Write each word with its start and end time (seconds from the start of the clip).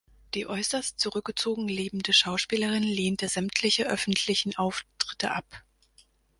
Die 0.33 0.47
äußerst 0.47 0.99
zurückgezogen 0.99 1.67
lebende 1.67 2.11
Schauspielerin 2.11 2.81
lehnte 2.81 3.27
sämtliche 3.29 3.85
öffentlichen 3.85 4.55
Auftritte 4.57 5.29
ab. 5.29 5.45